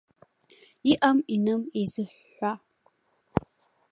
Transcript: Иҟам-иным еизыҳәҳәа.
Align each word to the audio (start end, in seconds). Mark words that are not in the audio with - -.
Иҟам-иным 0.91 1.61
еизыҳәҳәа. 1.79 2.51